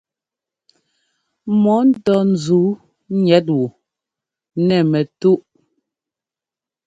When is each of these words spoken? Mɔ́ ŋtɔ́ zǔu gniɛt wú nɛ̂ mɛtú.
Mɔ́ 1.61 1.79
ŋtɔ́ 1.89 2.19
zǔu 2.43 2.67
gniɛt 3.09 3.47
wú 3.57 3.65
nɛ̂ 4.65 4.79
mɛtú. 4.91 5.31